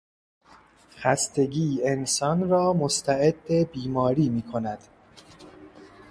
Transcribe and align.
خستگی 0.97 1.79
انسان 1.83 2.49
را 2.49 2.73
مستعد 2.73 3.71
بیماری 3.71 4.29
میکند. 4.29 4.79